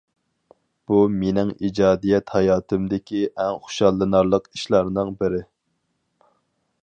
[0.91, 5.45] بۇ مېنىڭ ئىجادىيەت ھاياتىمدىكى ئەڭ خۇشاللىنارلىق ئىشلارنىڭ بىرى.